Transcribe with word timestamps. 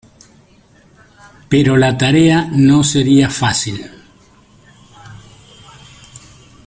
Pero 1.47 1.77
la 1.77 1.95
tarea 1.95 2.49
no 2.51 2.83
sería 2.83 3.29
fácil. 3.29 3.85